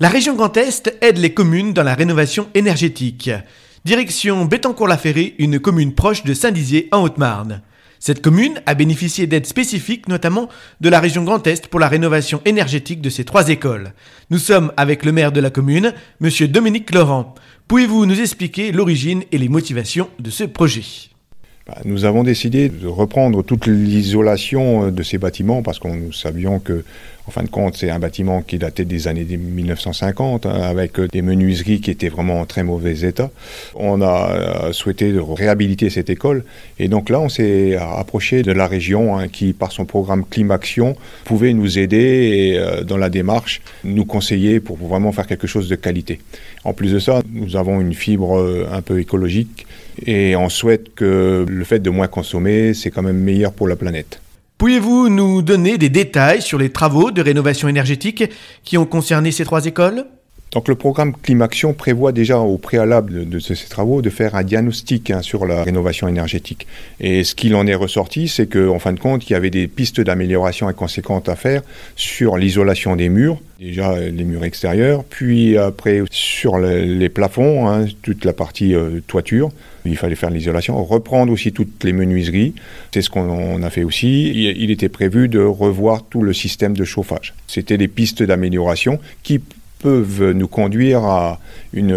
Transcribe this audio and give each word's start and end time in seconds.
La 0.00 0.08
région 0.08 0.36
Grand 0.36 0.56
Est 0.56 0.96
aide 1.00 1.18
les 1.18 1.34
communes 1.34 1.72
dans 1.72 1.82
la 1.82 1.96
rénovation 1.96 2.48
énergétique. 2.54 3.32
Direction 3.84 4.44
Bétancourt-la-Ferrée, 4.44 5.34
une 5.40 5.58
commune 5.58 5.92
proche 5.92 6.22
de 6.22 6.34
Saint-Dizier 6.34 6.88
en 6.92 7.02
Haute-Marne. 7.02 7.62
Cette 7.98 8.22
commune 8.22 8.62
a 8.66 8.74
bénéficié 8.74 9.26
d'aides 9.26 9.46
spécifiques, 9.46 10.06
notamment 10.06 10.48
de 10.80 10.88
la 10.88 11.00
région 11.00 11.24
Grand 11.24 11.44
Est 11.48 11.66
pour 11.66 11.80
la 11.80 11.88
rénovation 11.88 12.40
énergétique 12.44 13.00
de 13.00 13.10
ses 13.10 13.24
trois 13.24 13.48
écoles. 13.48 13.92
Nous 14.30 14.38
sommes 14.38 14.72
avec 14.76 15.04
le 15.04 15.10
maire 15.10 15.32
de 15.32 15.40
la 15.40 15.50
commune, 15.50 15.92
monsieur 16.20 16.46
Dominique 16.46 16.94
Laurent. 16.94 17.34
Pouvez-vous 17.66 18.06
nous 18.06 18.20
expliquer 18.20 18.70
l'origine 18.70 19.24
et 19.32 19.38
les 19.38 19.48
motivations 19.48 20.10
de 20.20 20.30
ce 20.30 20.44
projet? 20.44 20.84
Nous 21.84 22.04
avons 22.04 22.24
décidé 22.24 22.68
de 22.68 22.86
reprendre 22.86 23.42
toute 23.42 23.66
l'isolation 23.66 24.86
euh, 24.86 24.90
de 24.90 25.02
ces 25.02 25.18
bâtiments 25.18 25.62
parce 25.62 25.78
qu'on 25.78 25.94
nous 25.94 26.12
savions 26.12 26.60
que, 26.60 26.84
en 27.26 27.30
fin 27.30 27.42
de 27.42 27.50
compte, 27.50 27.76
c'est 27.76 27.90
un 27.90 27.98
bâtiment 27.98 28.40
qui 28.40 28.56
datait 28.56 28.86
des 28.86 29.06
années 29.06 29.24
1950 29.24 30.46
hein, 30.46 30.50
avec 30.62 30.98
euh, 30.98 31.08
des 31.08 31.20
menuiseries 31.20 31.80
qui 31.80 31.90
étaient 31.90 32.08
vraiment 32.08 32.40
en 32.40 32.46
très 32.46 32.62
mauvais 32.62 33.00
état. 33.00 33.30
On 33.74 34.00
a 34.00 34.30
euh, 34.30 34.72
souhaité 34.72 35.14
réhabiliter 35.18 35.90
cette 35.90 36.08
école 36.08 36.44
et 36.78 36.88
donc 36.88 37.10
là, 37.10 37.20
on 37.20 37.28
s'est 37.28 37.76
approché 37.76 38.42
de 38.42 38.52
la 38.52 38.66
région 38.66 39.18
hein, 39.18 39.28
qui, 39.28 39.52
par 39.52 39.72
son 39.72 39.84
programme 39.84 40.24
Climaction, 40.24 40.96
pouvait 41.24 41.52
nous 41.52 41.78
aider 41.78 41.98
et, 41.98 42.84
dans 42.84 42.96
la 42.96 43.10
démarche, 43.10 43.60
nous 43.84 44.06
conseiller 44.06 44.60
pour 44.60 44.78
vraiment 44.78 45.12
faire 45.12 45.26
quelque 45.26 45.46
chose 45.46 45.68
de 45.68 45.76
qualité. 45.76 46.18
En 46.64 46.72
plus 46.72 46.92
de 46.92 46.98
ça, 46.98 47.20
nous 47.30 47.56
avons 47.56 47.80
une 47.80 47.94
fibre 47.94 48.66
un 48.70 48.82
peu 48.82 49.00
écologique 49.00 49.66
et 50.06 50.36
on 50.36 50.48
souhaite 50.48 50.94
que 50.94 51.44
fait 51.64 51.80
de 51.80 51.90
moins 51.90 52.08
consommer, 52.08 52.74
c'est 52.74 52.90
quand 52.90 53.02
même 53.02 53.18
meilleur 53.18 53.52
pour 53.52 53.68
la 53.68 53.76
planète. 53.76 54.20
Pouvez-vous 54.58 55.08
nous 55.08 55.40
donner 55.42 55.78
des 55.78 55.88
détails 55.88 56.42
sur 56.42 56.58
les 56.58 56.70
travaux 56.70 57.10
de 57.12 57.22
rénovation 57.22 57.68
énergétique 57.68 58.24
qui 58.64 58.76
ont 58.76 58.86
concerné 58.86 59.30
ces 59.30 59.44
trois 59.44 59.66
écoles? 59.66 60.04
Donc 60.52 60.68
le 60.68 60.74
programme 60.74 61.14
Climaction 61.14 61.74
prévoit 61.74 62.12
déjà 62.12 62.38
au 62.38 62.56
préalable 62.56 63.28
de, 63.28 63.38
ces 63.38 63.54
travaux 63.68 64.00
de 64.00 64.10
faire 64.10 64.34
un 64.34 64.42
diagnostic 64.42 65.10
hein, 65.10 65.20
sur 65.20 65.46
la 65.46 65.62
rénovation 65.62 66.08
énergétique. 66.08 66.66
Et 67.00 67.22
ce 67.24 67.34
qu'il 67.34 67.54
en 67.54 67.66
est 67.66 67.74
ressorti, 67.74 68.28
c'est 68.28 68.46
qu'en 68.46 68.78
fin 68.78 68.92
de 68.92 69.00
compte, 69.00 69.28
il 69.28 69.34
y 69.34 69.36
avait 69.36 69.50
des 69.50 69.66
pistes 69.68 70.00
d'amélioration 70.00 70.68
inconséquentes 70.68 71.28
à 71.28 71.36
faire 71.36 71.62
sur 71.96 72.38
l'isolation 72.38 72.96
des 72.96 73.10
murs, 73.10 73.38
déjà 73.60 73.98
les 73.98 74.24
murs 74.24 74.44
extérieurs, 74.44 75.04
puis 75.04 75.58
après 75.58 76.02
sur 76.10 76.58
les 76.58 77.08
plafonds, 77.10 77.68
hein, 77.68 77.84
toute 78.02 78.24
la 78.24 78.32
partie 78.32 78.74
euh, 78.74 79.00
toiture, 79.06 79.50
il 79.84 79.96
fallait 79.96 80.14
faire 80.14 80.30
l'isolation, 80.30 80.82
reprendre 80.82 81.32
aussi 81.32 81.52
toutes 81.52 81.82
les 81.84 81.92
menuiseries, 81.92 82.54
c'est 82.92 83.02
ce 83.02 83.10
qu'on 83.10 83.62
a 83.62 83.70
fait 83.70 83.84
aussi. 83.84 84.30
il 84.30 84.70
était 84.70 84.88
prévu 84.88 85.28
de 85.28 85.40
revoir 85.40 86.04
tout 86.04 86.22
le 86.22 86.32
système 86.32 86.76
de 86.76 86.84
chauffage. 86.84 87.34
C'était 87.46 87.78
des 87.78 87.88
pistes 87.88 88.22
d'amélioration 88.22 88.98
qui 89.22 89.40
peuvent 89.78 90.32
nous 90.32 90.48
conduire 90.48 91.04
à 91.04 91.38
une 91.72 91.94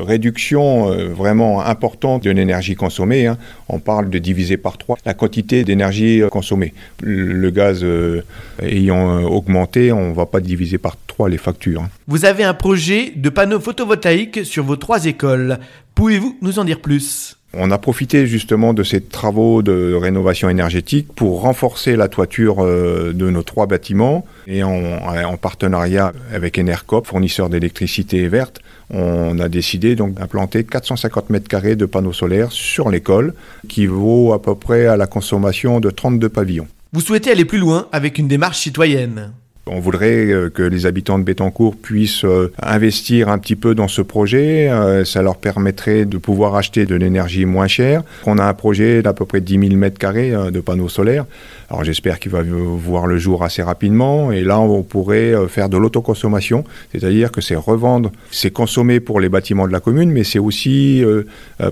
réduction 0.00 0.90
euh, 0.90 1.08
vraiment 1.08 1.62
importante 1.62 2.24
de 2.24 2.30
l'énergie 2.30 2.74
consommée. 2.74 3.26
Hein. 3.26 3.38
On 3.68 3.78
parle 3.78 4.10
de 4.10 4.18
diviser 4.18 4.56
par 4.56 4.78
trois 4.78 4.98
la 5.04 5.14
quantité 5.14 5.64
d'énergie 5.64 6.22
euh, 6.22 6.28
consommée. 6.28 6.74
Le 7.00 7.50
gaz 7.50 7.80
euh, 7.82 8.22
ayant 8.62 9.22
augmenté, 9.24 9.92
on 9.92 10.10
ne 10.10 10.14
va 10.14 10.26
pas 10.26 10.40
diviser 10.40 10.78
par 10.78 10.96
trois 11.06 11.28
les 11.28 11.38
factures. 11.38 11.82
Hein. 11.82 11.90
Vous 12.06 12.24
avez 12.24 12.44
un 12.44 12.54
projet 12.54 13.12
de 13.16 13.28
panneaux 13.28 13.60
photovoltaïques 13.60 14.44
sur 14.44 14.64
vos 14.64 14.76
trois 14.76 15.06
écoles. 15.06 15.58
Pouvez-vous 15.94 16.36
nous 16.42 16.58
en 16.58 16.64
dire 16.64 16.80
plus? 16.80 17.36
On 17.54 17.70
a 17.70 17.78
profité 17.78 18.26
justement 18.26 18.72
de 18.72 18.82
ces 18.82 19.00
travaux 19.00 19.62
de 19.62 19.94
rénovation 19.94 20.48
énergétique 20.48 21.08
pour 21.14 21.42
renforcer 21.42 21.96
la 21.96 22.08
toiture 22.08 22.64
euh, 22.64 23.12
de 23.12 23.30
nos 23.30 23.42
trois 23.42 23.66
bâtiments 23.66 24.24
et 24.46 24.62
en, 24.62 25.36
partenariat 25.40 26.12
avec 26.32 26.58
Enercop, 26.58 27.06
fournisseur 27.06 27.48
d'électricité 27.48 28.28
verte, 28.28 28.60
on 28.90 29.38
a 29.38 29.48
décidé 29.48 29.96
donc 29.96 30.14
d'implanter 30.14 30.64
450 30.64 31.30
mètres 31.30 31.48
carrés 31.48 31.76
de 31.76 31.86
panneaux 31.86 32.12
solaires 32.12 32.52
sur 32.52 32.90
l'école, 32.90 33.34
qui 33.68 33.86
vaut 33.86 34.32
à 34.32 34.40
peu 34.40 34.54
près 34.54 34.86
à 34.86 34.96
la 34.96 35.06
consommation 35.06 35.80
de 35.80 35.90
32 35.90 36.28
pavillons. 36.28 36.68
Vous 36.92 37.00
souhaitez 37.00 37.30
aller 37.30 37.44
plus 37.44 37.58
loin 37.58 37.88
avec 37.92 38.18
une 38.18 38.28
démarche 38.28 38.58
citoyenne? 38.58 39.32
On 39.66 39.78
voudrait 39.78 40.26
euh, 40.26 40.50
que 40.50 40.62
les 40.62 40.86
habitants 40.86 41.20
de 41.20 41.24
Bétancourt 41.24 41.76
puissent 41.76 42.24
euh, 42.24 42.52
investir 42.60 43.28
un 43.28 43.38
petit 43.38 43.54
peu 43.54 43.76
dans 43.76 43.86
ce 43.86 44.02
projet. 44.02 44.68
Euh, 44.68 45.04
ça 45.04 45.22
leur 45.22 45.36
permettrait 45.36 46.04
de 46.04 46.18
pouvoir 46.18 46.56
acheter 46.56 46.84
de 46.84 46.96
l'énergie 46.96 47.44
moins 47.44 47.68
chère. 47.68 48.02
On 48.26 48.38
a 48.38 48.44
un 48.44 48.54
projet 48.54 49.02
d'à 49.02 49.12
peu 49.12 49.24
près 49.24 49.40
10 49.40 49.68
000 49.68 49.76
mètres 49.76 49.98
carrés 49.98 50.32
de 50.50 50.60
panneaux 50.60 50.88
solaires. 50.88 51.26
Alors 51.70 51.84
j'espère 51.84 52.18
qu'il 52.18 52.32
va 52.32 52.42
voir 52.42 53.06
le 53.06 53.18
jour 53.18 53.44
assez 53.44 53.62
rapidement. 53.62 54.32
Et 54.32 54.42
là, 54.42 54.58
on 54.58 54.82
pourrait 54.82 55.32
faire 55.48 55.68
de 55.68 55.76
l'autoconsommation, 55.76 56.64
c'est-à-dire 56.92 57.30
que 57.30 57.40
c'est 57.40 57.54
revendre, 57.54 58.10
c'est 58.30 58.50
consommer 58.50 59.00
pour 59.00 59.20
les 59.20 59.28
bâtiments 59.28 59.66
de 59.66 59.72
la 59.72 59.80
commune, 59.80 60.10
mais 60.10 60.24
c'est 60.24 60.38
aussi 60.38 61.02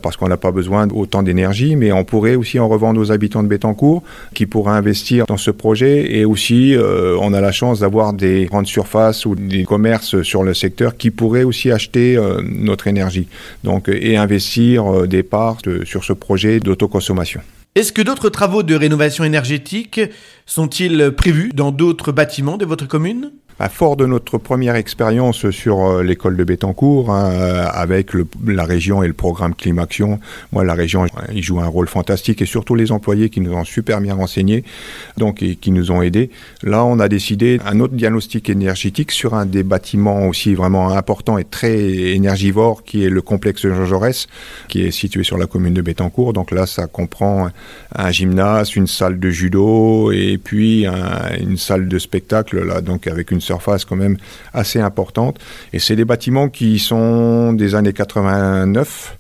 parce 0.03 0.17
qu'on 0.17 0.29
n'a 0.29 0.37
pas 0.37 0.53
besoin 0.53 0.87
d'autant 0.87 1.23
d'énergie, 1.23 1.77
mais 1.77 1.93
on 1.93 2.05
pourrait 2.05 2.35
aussi 2.35 2.59
en 2.59 2.69
revendre 2.69 3.01
aux 3.01 3.13
habitants 3.13 3.43
de 3.43 3.49
Bétancourt 3.49 4.03
qui 4.35 4.47
pourraient 4.47 4.73
investir 4.73 5.27
dans 5.27 5.37
ce 5.37 5.51
projet. 5.51 6.17
Et 6.17 6.25
aussi, 6.25 6.77
on 6.79 7.35
a 7.35 7.41
la 7.41 7.53
chance 7.53 7.80
d'avoir 7.81 8.13
des 8.13 8.47
grandes 8.47 8.67
surfaces 8.67 9.27
ou 9.27 9.35
des 9.35 9.65
commerces 9.65 10.23
sur 10.23 10.43
le 10.43 10.55
secteur 10.55 10.97
qui 10.97 11.11
pourraient 11.11 11.43
aussi 11.43 11.71
acheter 11.71 12.17
euh, 12.17 12.41
notre 12.43 12.87
énergie 12.87 13.29
donc, 13.65 13.89
et 13.89 14.17
investir 14.17 14.87
euh, 14.87 15.07
des 15.07 15.23
parts 15.23 15.59
sur 15.85 16.05
ce 16.05 16.13
projet 16.13 16.61
d'autoconsommation. 16.61 17.41
Est-ce 17.75 17.93
que 17.93 18.03
d'autres 18.03 18.31
travaux 18.31 18.63
de 18.63 18.75
rénovation 18.75 19.23
énergétique 19.25 20.01
sont-ils 20.45 21.13
prévus 21.17 21.51
dans 21.55 21.71
d'autres 21.71 22.11
bâtiments 22.11 22.57
de 22.57 22.65
votre 22.65 22.87
commune? 22.87 23.31
À 23.61 23.69
fort 23.69 23.97
de 23.97 24.07
notre 24.07 24.39
première 24.39 24.75
expérience 24.75 25.51
sur 25.51 25.85
euh, 25.85 26.03
l'école 26.03 26.35
de 26.35 26.45
Bétancourt, 26.45 27.13
hein, 27.13 27.31
euh, 27.31 27.67
avec 27.71 28.13
la 28.47 28.65
région 28.65 29.03
et 29.03 29.07
le 29.07 29.13
programme 29.13 29.55
Climaction, 29.55 30.19
moi, 30.51 30.65
la 30.65 30.73
région, 30.73 31.05
il 31.31 31.43
joue 31.43 31.61
un 31.61 31.67
rôle 31.67 31.87
fantastique 31.87 32.41
et 32.41 32.47
surtout 32.47 32.75
les 32.75 32.91
employés 32.91 33.29
qui 33.29 33.43
nous 33.43 33.53
ont 33.53 33.65
super 33.65 34.01
bien 34.01 34.15
renseignés, 34.15 34.65
donc, 35.19 35.43
et 35.43 35.57
qui 35.57 35.73
nous 35.73 35.91
ont 35.91 36.01
aidés. 36.01 36.31
Là, 36.63 36.87
on 36.87 36.99
a 37.01 37.09
décidé 37.09 37.61
un 37.67 37.81
autre 37.81 37.93
diagnostic 37.93 38.49
énergétique 38.49 39.13
sur 39.13 39.35
un 39.35 39.45
des 39.45 39.63
bâtiments 39.63 40.27
aussi 40.27 40.55
vraiment 40.55 40.89
important 40.93 41.37
et 41.37 41.45
très 41.45 41.79
énergivore, 42.15 42.83
qui 42.83 43.05
est 43.05 43.11
le 43.11 43.21
complexe 43.21 43.69
Jean 43.69 43.85
Jaurès, 43.85 44.27
qui 44.69 44.87
est 44.87 44.91
situé 44.91 45.23
sur 45.23 45.37
la 45.37 45.45
commune 45.45 45.75
de 45.75 45.83
Bétancourt. 45.83 46.33
Donc 46.33 46.51
là, 46.51 46.65
ça 46.65 46.87
comprend 46.87 47.51
un 47.95 48.11
gymnase, 48.11 48.75
une 48.75 48.87
salle 48.87 49.21
de 49.21 49.29
judo 49.29 50.13
et 50.13 50.39
puis 50.43 50.87
une 50.87 51.59
salle 51.59 51.89
de 51.89 51.99
spectacle, 51.99 52.65
là, 52.65 52.81
donc 52.81 53.07
avec 53.07 53.31
une 53.31 53.43
surface 53.51 53.85
quand 53.85 53.97
même 53.97 54.17
assez 54.53 54.81
importante. 54.81 55.39
Et 55.73 55.79
c'est 55.79 55.97
des 55.97 56.05
bâtiments 56.05 56.49
qui 56.49 56.79
sont 56.79 57.53
des 57.53 57.75
années 57.75 57.93
89 57.93 59.17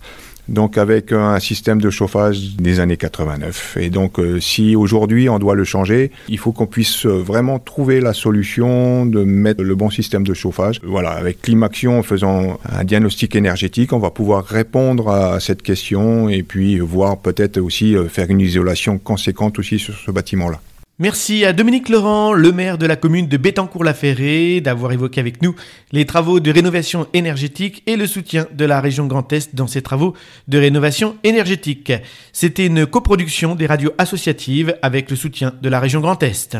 donc 0.50 0.78
avec 0.78 1.12
un 1.12 1.38
système 1.38 1.80
de 1.80 1.90
chauffage 1.90 2.56
des 2.56 2.80
années 2.80 2.96
89. 2.96 3.76
Et 3.80 3.88
donc 3.88 4.18
euh, 4.18 4.40
si 4.40 4.74
aujourd'hui 4.76 5.28
on 5.28 5.38
doit 5.38 5.54
le 5.54 5.64
changer, 5.64 6.10
il 6.28 6.38
faut 6.38 6.52
qu'on 6.52 6.66
puisse 6.66 7.06
euh, 7.06 7.22
vraiment 7.22 7.58
trouver 7.58 8.00
la 8.00 8.12
solution 8.12 9.06
de 9.06 9.22
mettre 9.22 9.62
le 9.62 9.74
bon 9.76 9.90
système 9.90 10.26
de 10.26 10.34
chauffage. 10.34 10.80
Voilà, 10.82 11.10
avec 11.10 11.40
Climaction, 11.42 12.00
en 12.00 12.02
faisant 12.02 12.58
un 12.68 12.84
diagnostic 12.84 13.36
énergétique, 13.36 13.92
on 13.92 14.00
va 14.00 14.10
pouvoir 14.10 14.44
répondre 14.44 15.08
à 15.08 15.40
cette 15.40 15.62
question 15.62 16.28
et 16.28 16.42
puis 16.42 16.80
voir 16.80 17.18
peut-être 17.18 17.58
aussi 17.58 17.96
euh, 17.96 18.08
faire 18.08 18.28
une 18.28 18.40
isolation 18.40 18.98
conséquente 18.98 19.58
aussi 19.60 19.78
sur 19.78 19.94
ce 19.94 20.10
bâtiment-là. 20.10 20.60
Merci 21.02 21.46
à 21.46 21.54
Dominique 21.54 21.88
Laurent, 21.88 22.34
le 22.34 22.52
maire 22.52 22.76
de 22.76 22.84
la 22.84 22.94
commune 22.94 23.26
de 23.26 23.38
Bétancourt-la-Ferrée, 23.38 24.60
d'avoir 24.60 24.92
évoqué 24.92 25.18
avec 25.18 25.40
nous 25.40 25.54
les 25.92 26.04
travaux 26.04 26.40
de 26.40 26.50
rénovation 26.50 27.06
énergétique 27.14 27.82
et 27.86 27.96
le 27.96 28.06
soutien 28.06 28.46
de 28.52 28.66
la 28.66 28.82
région 28.82 29.06
Grand 29.06 29.32
Est 29.32 29.54
dans 29.54 29.66
ces 29.66 29.80
travaux 29.80 30.12
de 30.46 30.58
rénovation 30.58 31.16
énergétique. 31.24 31.90
C'était 32.34 32.66
une 32.66 32.84
coproduction 32.84 33.54
des 33.54 33.64
radios 33.64 33.92
associatives 33.96 34.76
avec 34.82 35.08
le 35.08 35.16
soutien 35.16 35.54
de 35.62 35.68
la 35.70 35.80
région 35.80 36.00
Grand 36.00 36.22
Est. 36.22 36.58